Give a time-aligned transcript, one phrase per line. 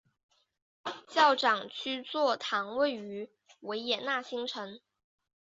[1.09, 4.79] 教长区座堂位于维也纳新城。